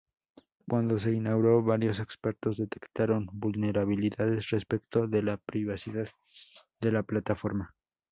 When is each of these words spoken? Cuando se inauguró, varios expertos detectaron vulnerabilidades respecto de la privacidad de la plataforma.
Cuando 0.67 0.97
se 0.97 1.11
inauguró, 1.11 1.61
varios 1.61 1.99
expertos 1.99 2.57
detectaron 2.57 3.29
vulnerabilidades 3.33 4.49
respecto 4.49 5.05
de 5.07 5.21
la 5.21 5.37
privacidad 5.37 6.09
de 6.79 6.91
la 6.91 7.03
plataforma. 7.03 7.75